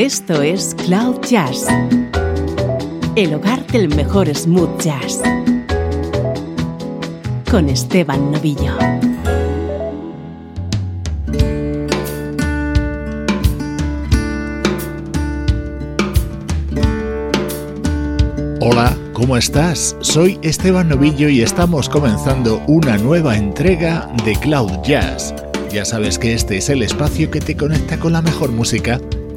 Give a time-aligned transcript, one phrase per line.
[0.00, 1.66] Esto es Cloud Jazz,
[3.16, 5.20] el hogar del mejor smooth jazz,
[7.50, 8.78] con Esteban Novillo.
[18.62, 19.98] Hola, ¿cómo estás?
[20.00, 25.34] Soy Esteban Novillo y estamos comenzando una nueva entrega de Cloud Jazz.
[25.70, 28.98] Ya sabes que este es el espacio que te conecta con la mejor música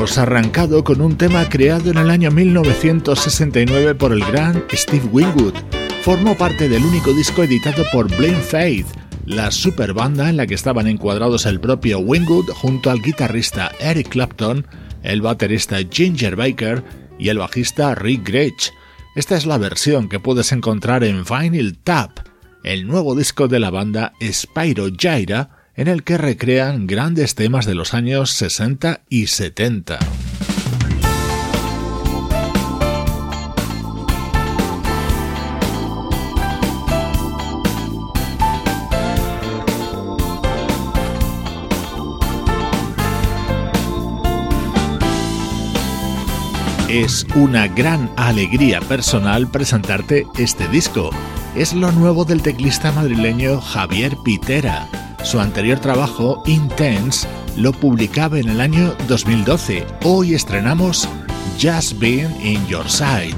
[0.00, 5.52] Arrancado con un tema creado en el año 1969 por el gran Steve Winwood.
[6.02, 8.86] Formó parte del único disco editado por Blame Faith,
[9.26, 14.08] la super banda en la que estaban encuadrados el propio Winwood junto al guitarrista Eric
[14.08, 14.66] Clapton,
[15.02, 16.82] el baterista Ginger Baker
[17.18, 18.72] y el bajista Rick Gretsch.
[19.16, 22.20] Esta es la versión que puedes encontrar en Vinyl Tap,
[22.64, 27.74] el nuevo disco de la banda Spyro Gyra, en el que recrean grandes temas de
[27.74, 29.98] los años 60 y 70.
[46.90, 51.10] Es una gran alegría personal presentarte este disco.
[51.54, 54.88] Es lo nuevo del teclista madrileño Javier Pitera.
[55.22, 57.26] Su anterior trabajo, Intense,
[57.56, 59.86] lo publicaba en el año 2012.
[60.04, 61.08] Hoy estrenamos
[61.60, 63.36] Just Being in Your Side.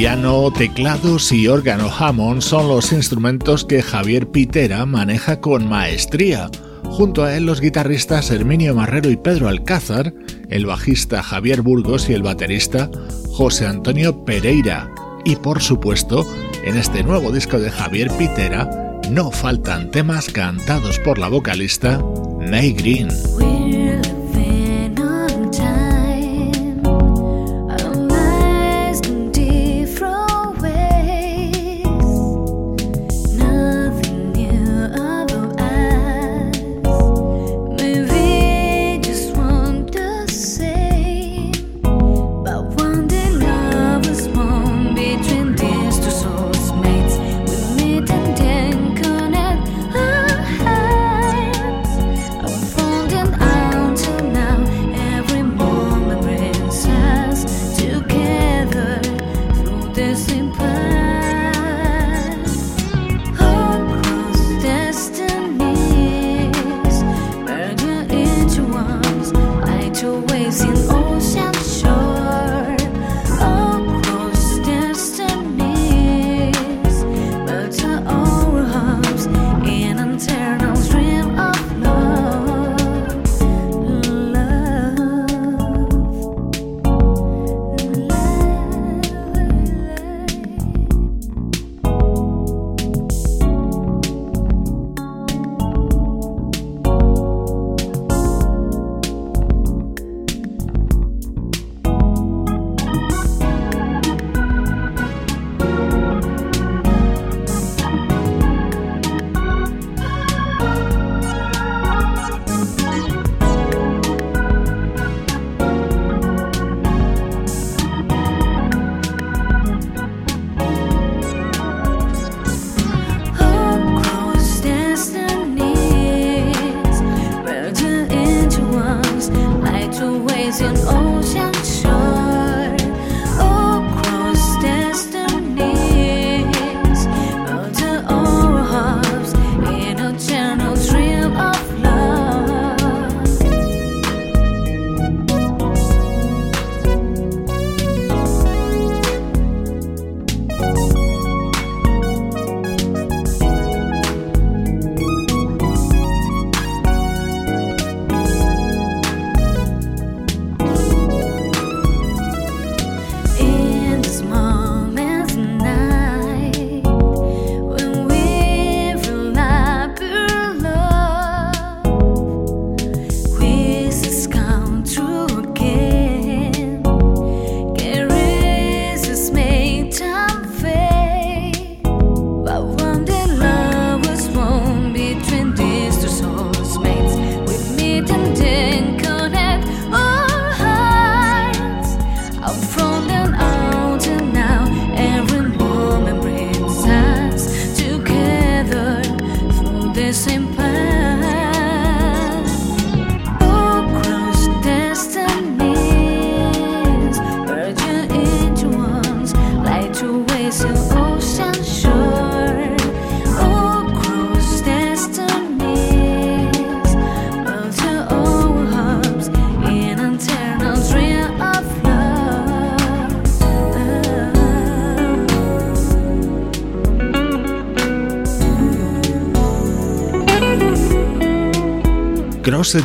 [0.00, 6.48] Piano, teclados y órgano Hammond son los instrumentos que Javier Pitera maneja con maestría.
[6.84, 10.14] Junto a él los guitarristas Herminio Marrero y Pedro Alcázar,
[10.48, 12.90] el bajista Javier Burgos y el baterista
[13.30, 14.90] José Antonio Pereira.
[15.26, 16.26] Y por supuesto,
[16.64, 18.70] en este nuevo disco de Javier Pitera
[19.10, 22.02] no faltan temas cantados por la vocalista
[22.40, 23.10] May Green.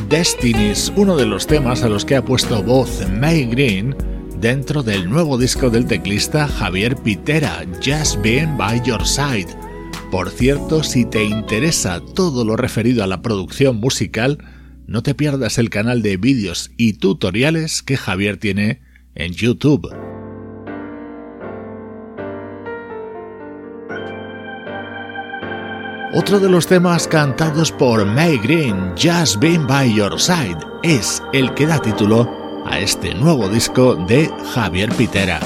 [0.10, 3.96] Destinies, uno de los temas a los que ha puesto voz May Green
[4.40, 9.48] dentro del nuevo disco del teclista Javier Pitera, Just Being By Your Side.
[10.10, 14.40] Por cierto, si te interesa todo lo referido a la producción musical,
[14.88, 18.82] no te pierdas el canal de vídeos y tutoriales que Javier tiene
[19.14, 20.05] en YouTube.
[26.18, 31.54] Otro de los temas cantados por May Green, Just Been By Your Side, es el
[31.54, 35.42] que da título a este nuevo disco de Javier Pitera.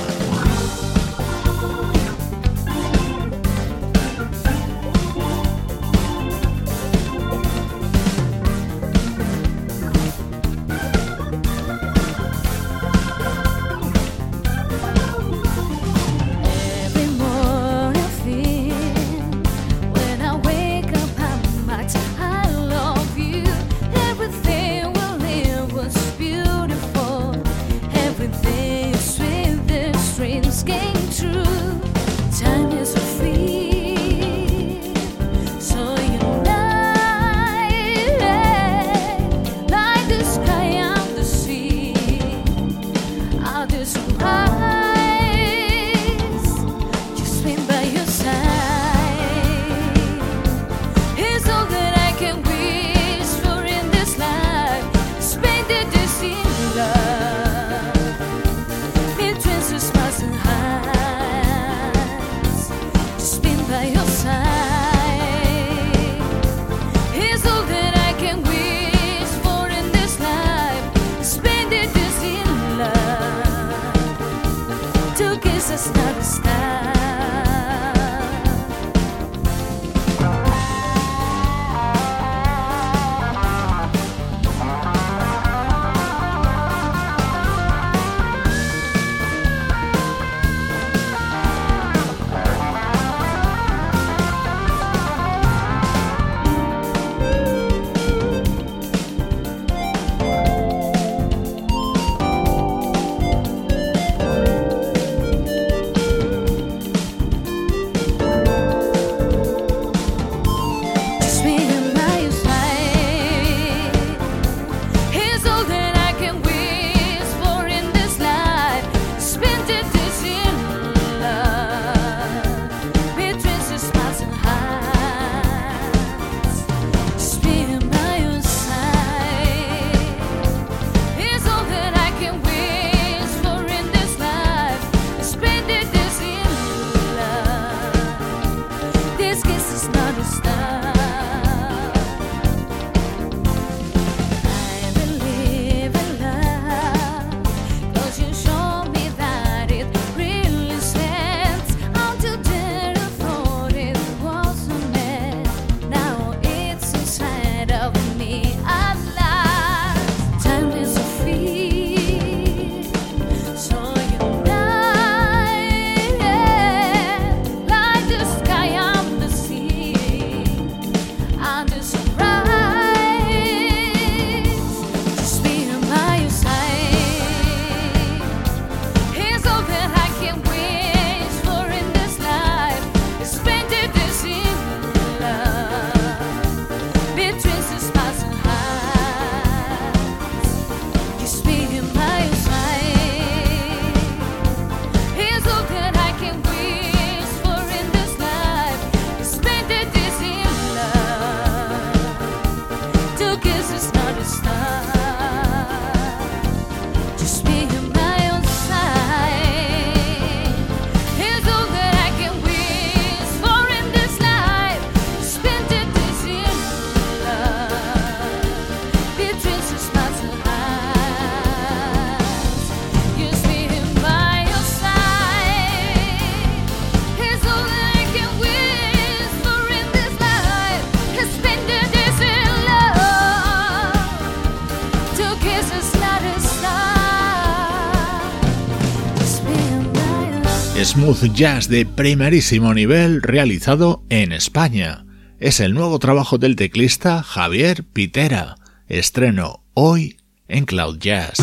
[240.83, 245.05] Smooth jazz de primerísimo nivel realizado en España.
[245.37, 248.55] Es el nuevo trabajo del teclista Javier Pitera.
[248.87, 251.37] Estreno hoy en Cloud Jazz.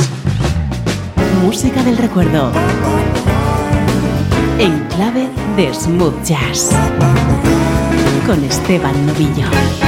[1.42, 2.50] Música del recuerdo.
[4.58, 6.70] En clave de Smooth Jazz.
[8.26, 9.85] Con Esteban Novillo.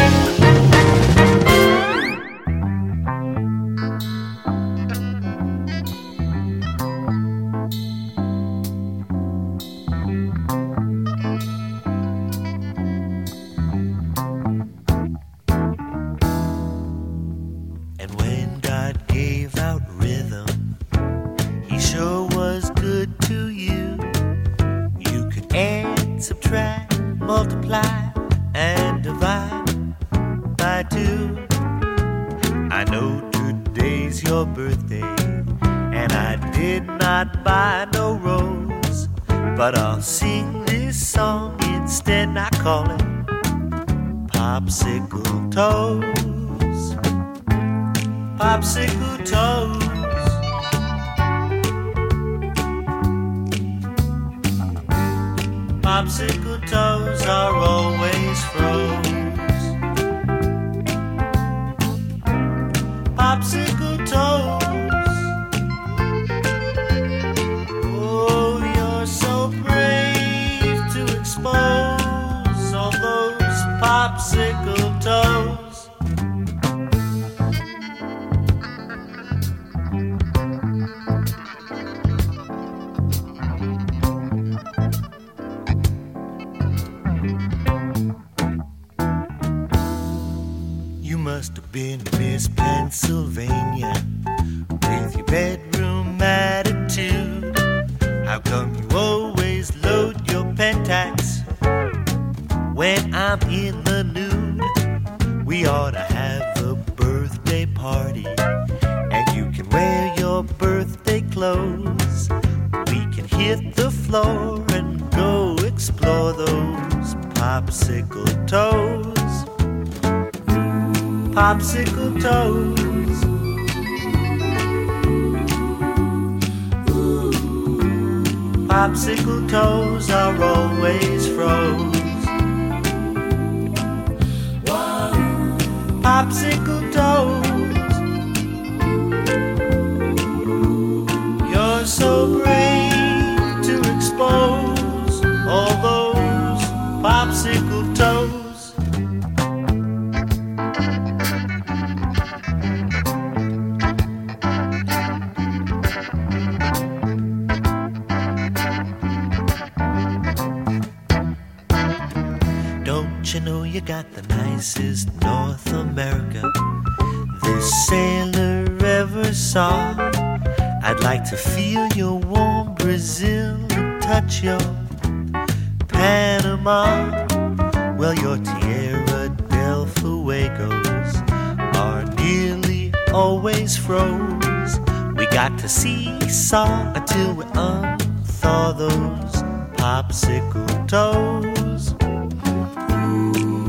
[185.31, 189.43] got to seesaw until we unthaw those
[189.77, 191.95] popsicle toes.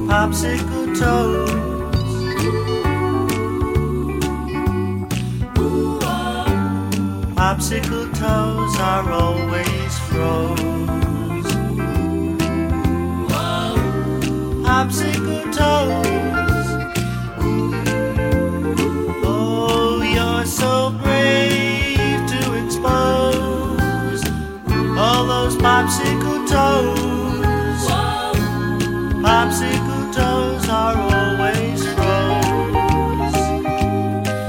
[0.10, 1.69] Popsicle toes.
[7.50, 10.60] popsicle toes are always froze.
[14.63, 16.09] Popsicle toes.
[25.60, 27.84] Popsicle toes.
[29.22, 31.86] Popsicle toes are always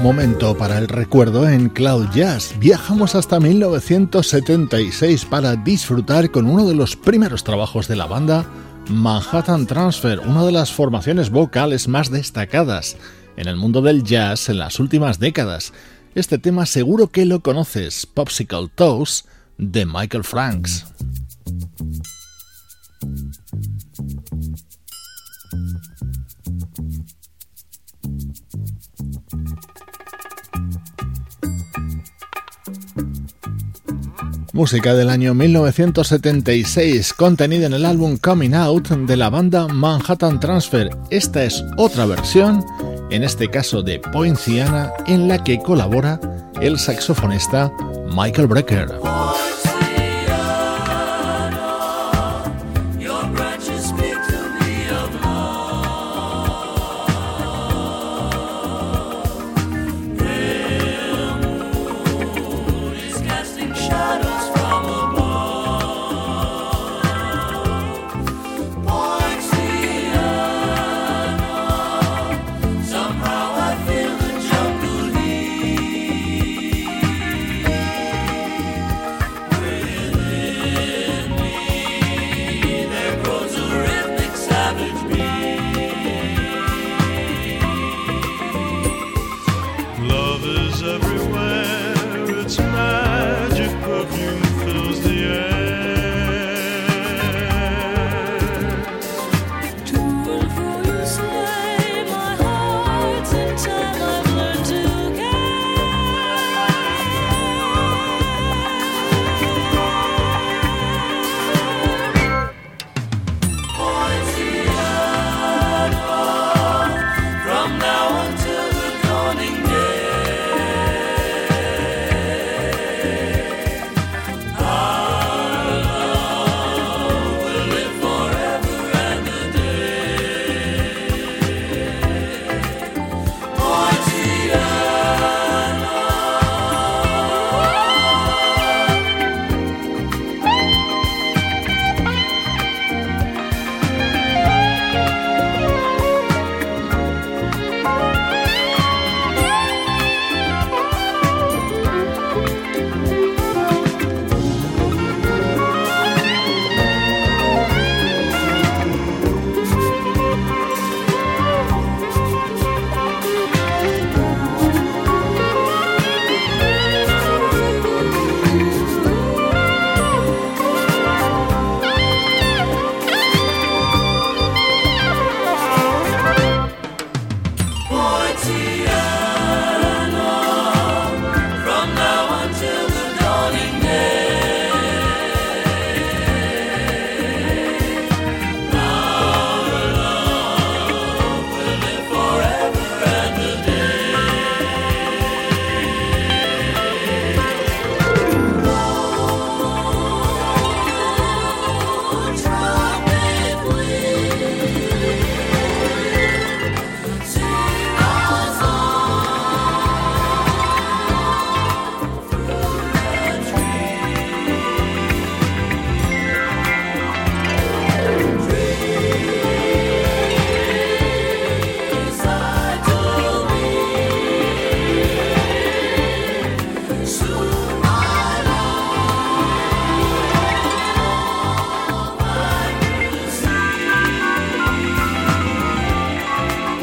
[0.01, 2.55] Momento para el recuerdo en Cloud Jazz.
[2.59, 8.45] Viajamos hasta 1976 para disfrutar con uno de los primeros trabajos de la banda,
[8.89, 12.97] Manhattan Transfer, una de las formaciones vocales más destacadas
[13.37, 15.71] en el mundo del jazz en las últimas décadas.
[16.15, 19.25] Este tema seguro que lo conoces, Popsicle Toes,
[19.61, 20.85] de Michael Franks.
[34.53, 40.89] Música del año 1976, contenida en el álbum Coming Out de la banda Manhattan Transfer.
[41.09, 42.65] Esta es otra versión,
[43.11, 46.19] en este caso de Poinciana, en la que colabora
[46.61, 47.71] el saxofonista
[48.13, 49.20] Michael Brecker.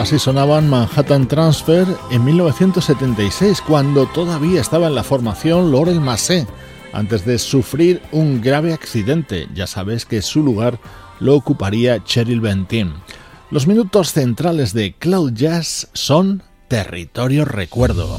[0.08, 6.46] Así sonaban Manhattan Transfer en 1976, cuando todavía estaba en la formación Laurel Massé,
[6.94, 9.48] antes de sufrir un grave accidente.
[9.54, 10.80] Ya sabes que su lugar
[11.20, 12.94] lo ocuparía Cheryl Bentin.
[13.50, 18.18] Los minutos centrales de Cloud Jazz son Territorio Recuerdo.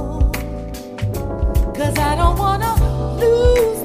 [1.81, 2.75] Cause I don't wanna
[3.17, 3.80] lose.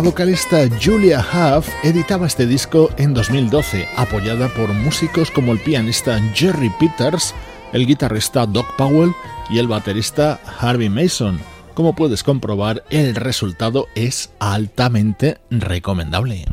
[0.00, 6.18] La vocalista Julia Huff editaba este disco en 2012, apoyada por músicos como el pianista
[6.32, 7.34] Jerry Peters,
[7.74, 9.12] el guitarrista Doc Powell
[9.50, 11.38] y el baterista Harvey Mason.
[11.74, 16.46] Como puedes comprobar, el resultado es altamente recomendable.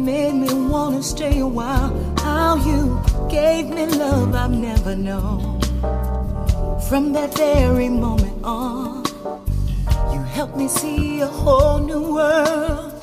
[0.00, 1.92] Made me wanna stay a while.
[2.20, 5.60] How you gave me love I've never known.
[6.88, 9.04] From that very moment on,
[10.12, 12.94] you helped me see a whole new world.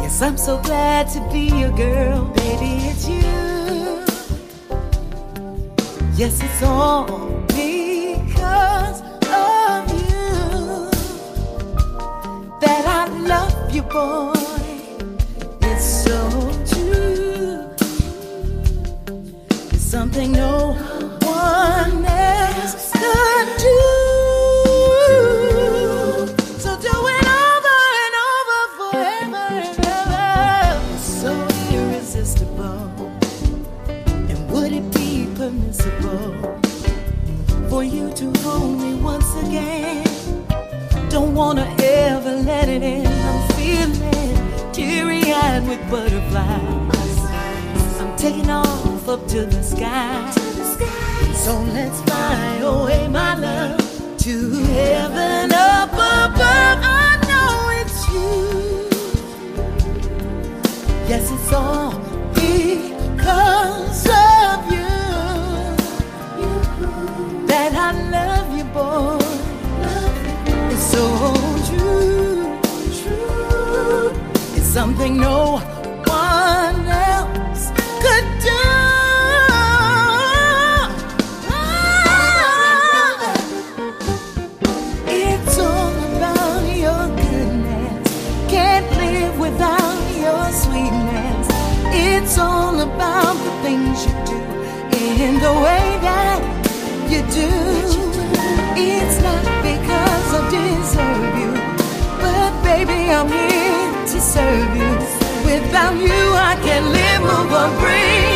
[0.00, 2.72] Yes, I'm so glad to be your girl, baby.
[2.90, 4.04] It's you.
[6.14, 7.06] Yes, it's all
[7.48, 10.90] because of you
[12.60, 14.45] that I love you, boy.
[41.36, 43.06] Wanna ever let it in.
[43.06, 44.15] I'm feeling
[45.36, 47.18] eyed with butterflies.
[48.00, 50.30] I'm taking off up to the sky.
[51.44, 53.78] So let's fly away, my love,
[54.24, 56.80] to heaven up above.
[56.82, 58.88] I know it's you.
[61.10, 61.92] Yes, it's all
[62.34, 64.90] because of you
[67.46, 69.18] that I love you, boy
[70.72, 71.35] It's so
[74.76, 75.56] something no
[76.04, 76.80] one
[77.16, 77.62] else
[78.04, 78.64] could do.
[85.08, 88.06] It's all about your goodness.
[88.52, 91.46] Can't live without your sweetness.
[92.08, 94.40] It's all about the things you do
[95.24, 96.40] in the way that
[97.10, 97.50] you do.
[98.76, 101.52] It's not because I deserve you,
[102.20, 103.55] but baby, I'm here
[104.36, 104.92] serve you.
[105.48, 108.35] Without you, I can't live, move, or breathe.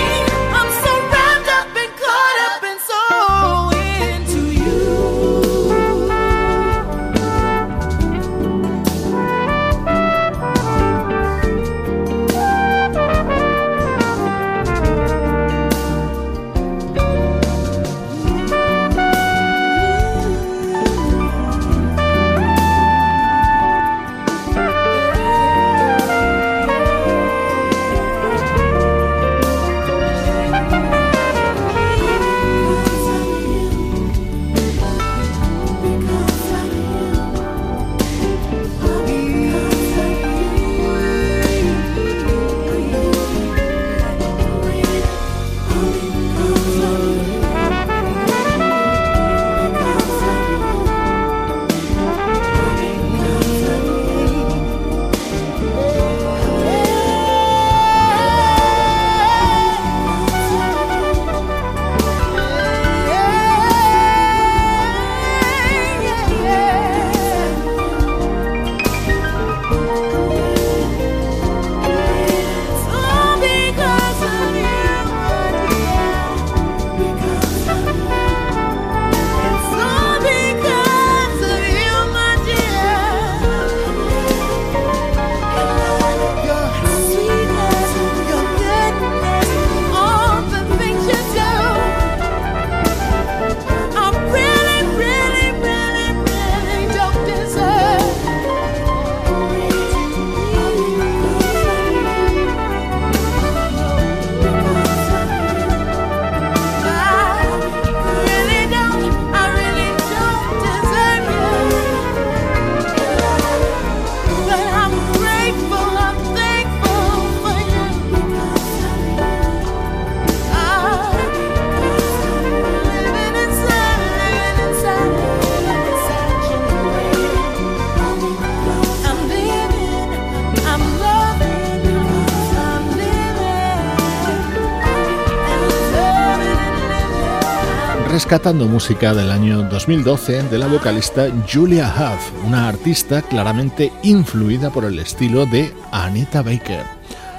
[138.31, 144.85] Rescatando música del año 2012 de la vocalista Julia Huff, una artista claramente influida por
[144.85, 146.85] el estilo de Anita Baker.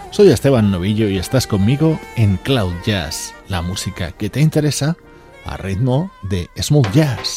[0.10, 4.98] Soy Esteban Novillo y estás conmigo en Cloud Jazz, la música que te interesa
[5.46, 7.36] a ritmo de smooth jazz.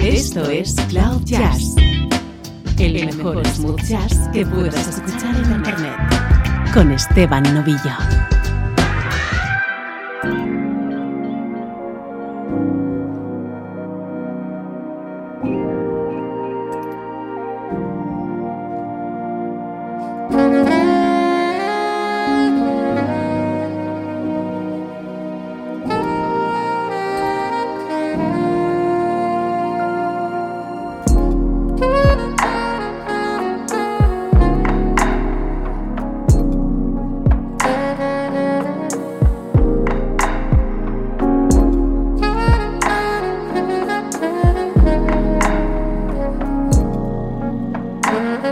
[0.00, 1.74] Esto es Cloud Jazz,
[2.78, 5.98] el mejor smooth jazz que puedas escuchar en Internet,
[6.72, 8.21] con Esteban Novillo.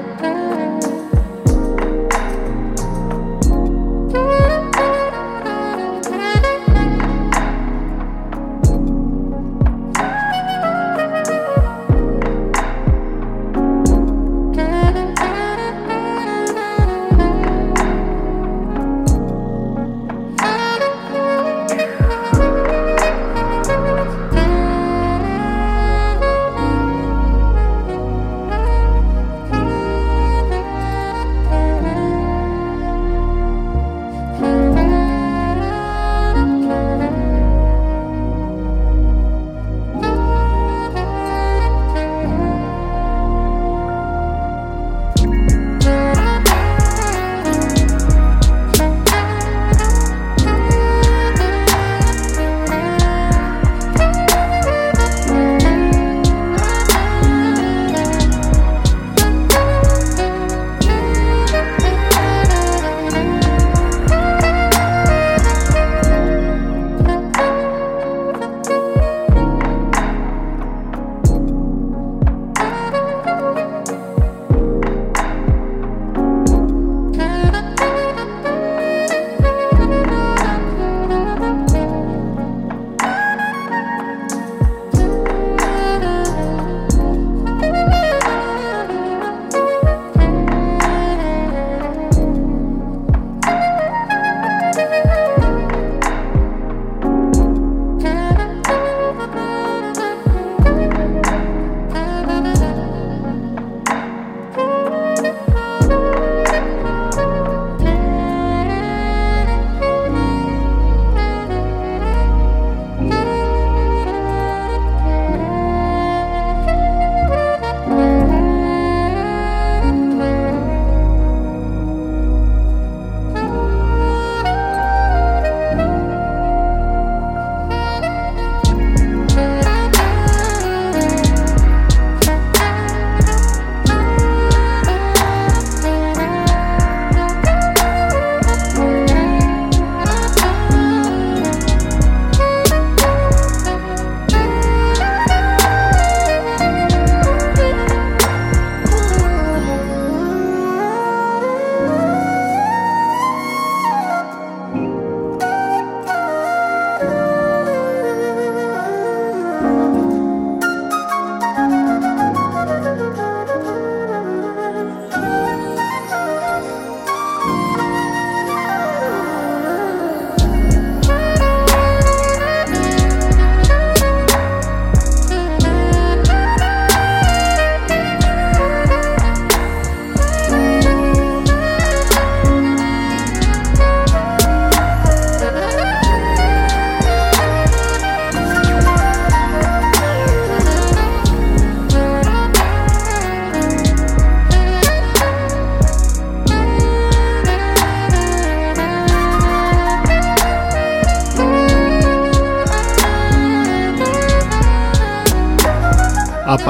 [0.02, 0.29] Thank.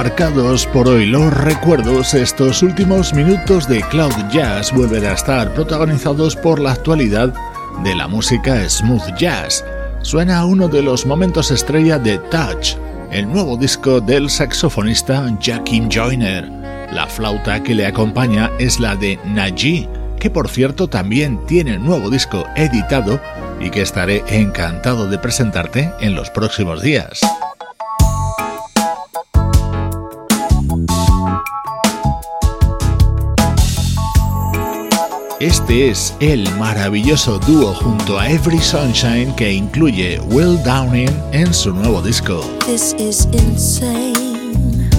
[0.00, 6.34] aparcados por hoy los recuerdos, estos últimos minutos de Cloud Jazz vuelven a estar protagonizados
[6.36, 7.34] por la actualidad
[7.84, 9.62] de la música smooth jazz.
[10.00, 12.76] Suena uno de los momentos estrella de Touch,
[13.10, 16.48] el nuevo disco del saxofonista Jackie Joyner.
[16.94, 19.86] La flauta que le acompaña es la de Najee,
[20.18, 23.20] que por cierto también tiene nuevo disco editado
[23.60, 27.20] y que estaré encantado de presentarte en los próximos días.
[35.40, 41.72] Este es el maravilloso dúo junto a Every Sunshine que incluye Will Downing en su
[41.72, 42.42] nuevo disco.
[42.66, 44.90] This is insane.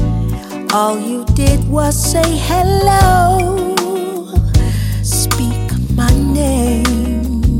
[0.74, 3.76] All you did was say hello.
[5.04, 7.60] Speak my name.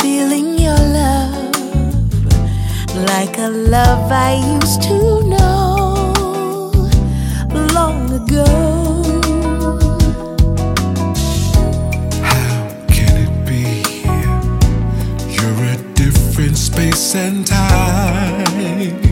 [0.00, 1.52] Feeling your love
[3.04, 6.80] like a love I used to know
[7.74, 8.77] long ago.
[17.14, 19.07] and time.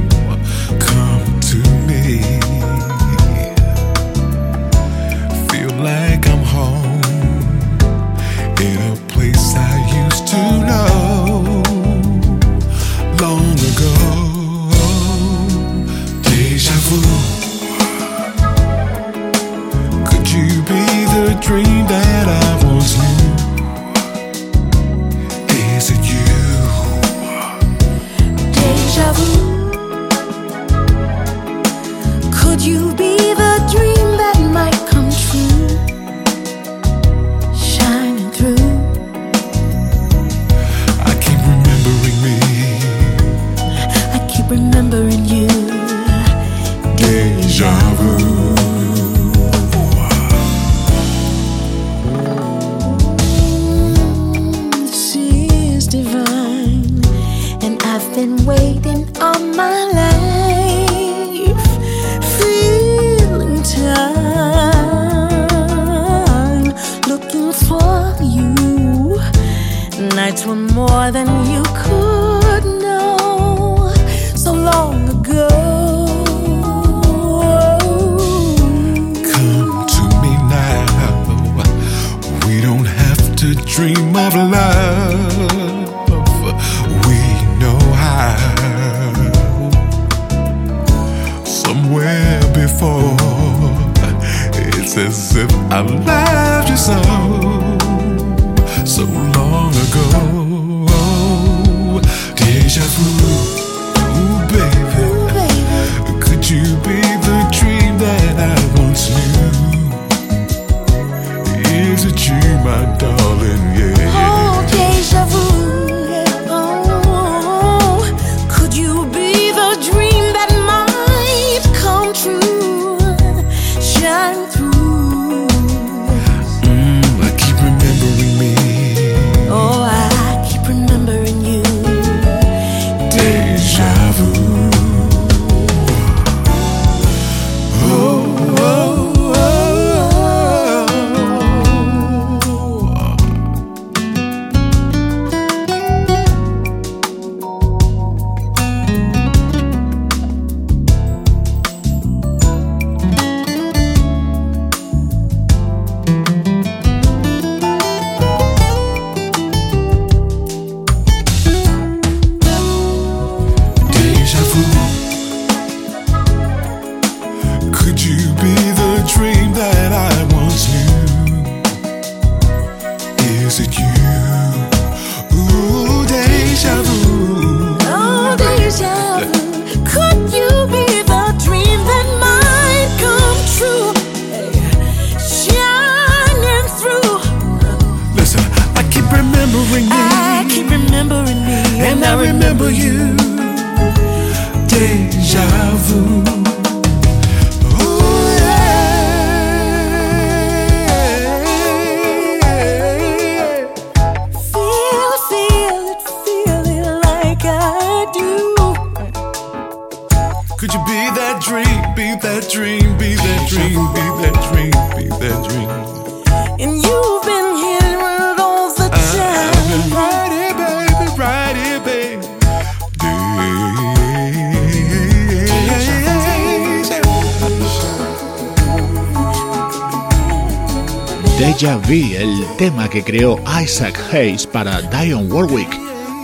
[232.96, 235.68] que creó Isaac Hayes para Dionne Warwick.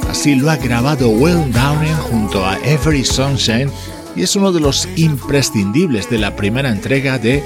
[0.08, 3.70] Así lo ha grabado Will Downing junto a Every Sunshine
[4.16, 7.44] y es uno de los imprescindibles de la primera entrega de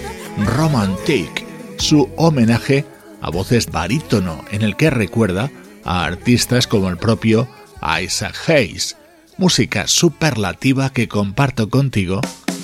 [0.56, 1.44] Romantic,
[1.78, 2.84] su homenaje
[3.20, 5.50] a voces barítono en el que recuerda
[5.82, 7.48] a artistas como el propio
[8.00, 8.96] Isaac Hayes.
[9.38, 12.20] Música superlativa que comparto contigo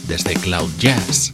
[0.07, 1.33] desde Cloud Jazz.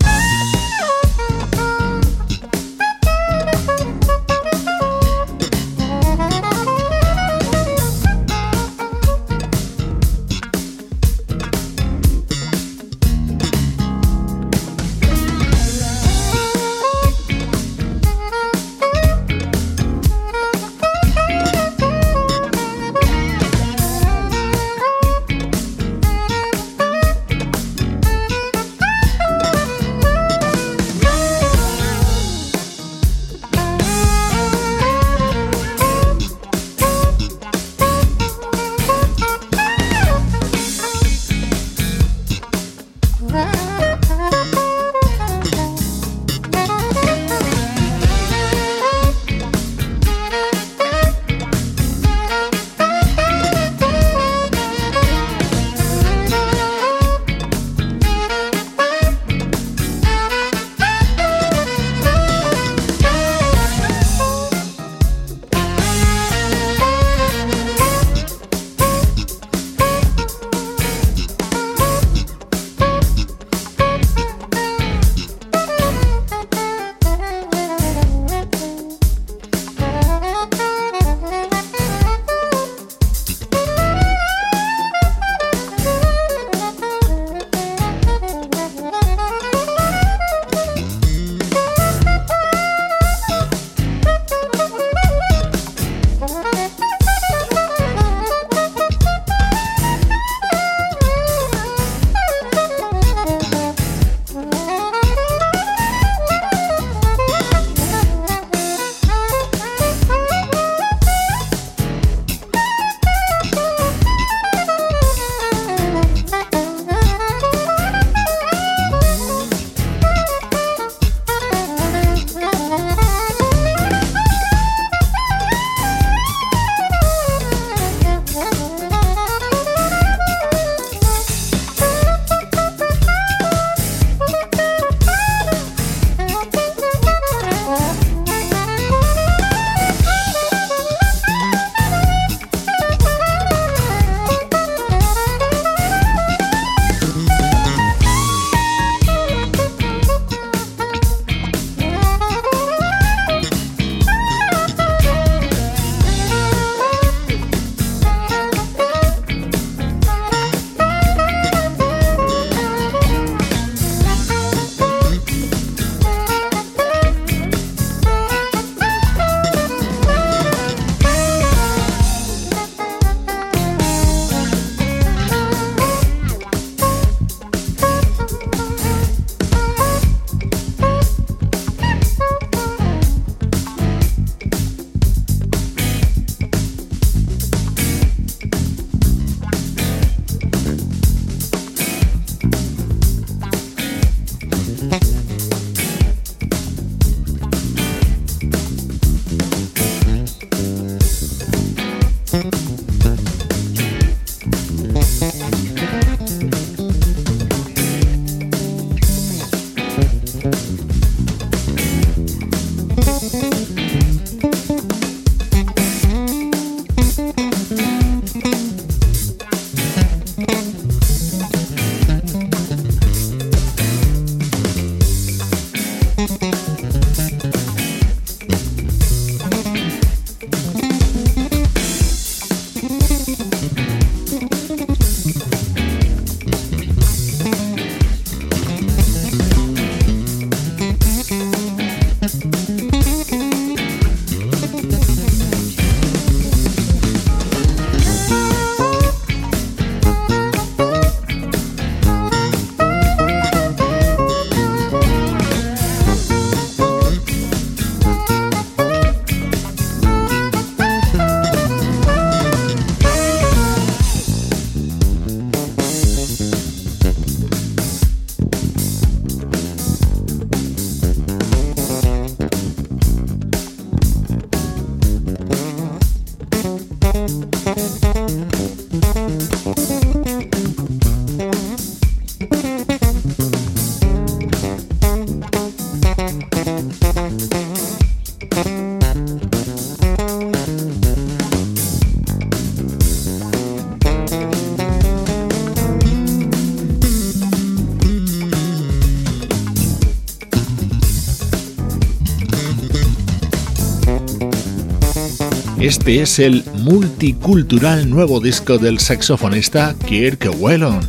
[305.89, 311.01] Este es el multicultural nuevo disco del saxofonista Kirk Whelan,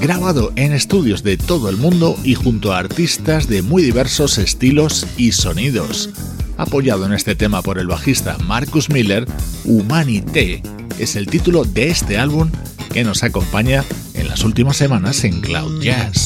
[0.00, 5.06] grabado en estudios de todo el mundo y junto a artistas de muy diversos estilos
[5.16, 6.10] y sonidos.
[6.56, 9.28] Apoyado en este tema por el bajista Marcus Miller,
[9.64, 10.60] Humanité
[10.98, 12.50] es el título de este álbum
[12.92, 16.25] que nos acompaña en las últimas semanas en Cloud Jazz.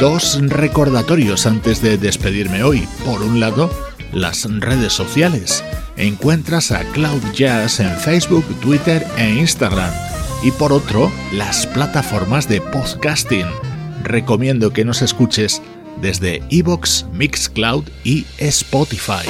[0.00, 2.86] Dos recordatorios antes de despedirme hoy.
[3.04, 3.68] Por un lado,
[4.12, 5.64] las redes sociales.
[5.96, 9.92] Encuentras a Cloud Jazz en Facebook, Twitter e Instagram.
[10.44, 13.46] Y por otro, las plataformas de podcasting.
[14.04, 15.60] Recomiendo que nos escuches
[16.00, 19.26] desde Evox, Mixcloud y Spotify.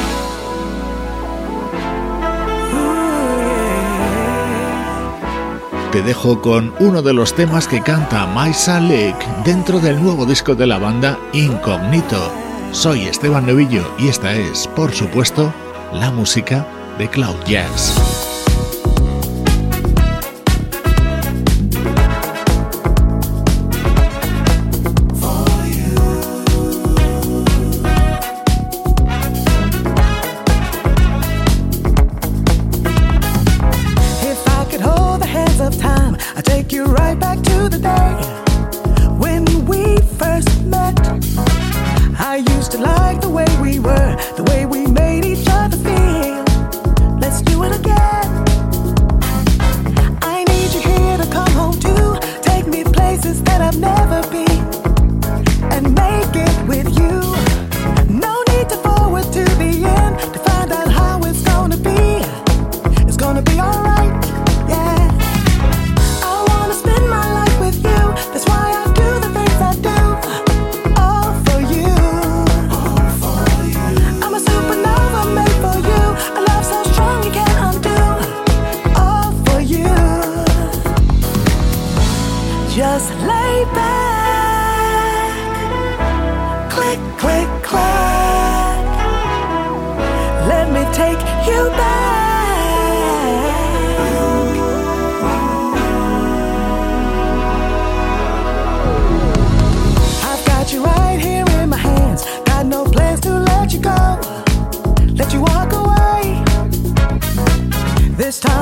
[5.93, 10.55] Te dejo con uno de los temas que canta Maisa Lake dentro del nuevo disco
[10.55, 12.33] de la banda Incognito.
[12.73, 15.53] Soy Esteban Novillo y esta es, por supuesto,
[15.93, 16.67] la música
[16.99, 18.28] de Cloud Jazz.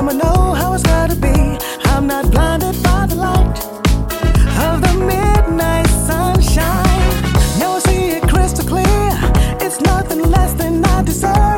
[0.08, 1.58] I'ma know how it's gotta be.
[1.90, 3.58] I'm not blinded by the light
[4.68, 7.10] of the midnight sunshine.
[7.58, 9.10] Now I see it crystal clear.
[9.60, 11.55] It's nothing less than I deserve.